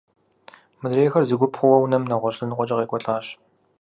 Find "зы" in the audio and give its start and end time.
1.27-1.35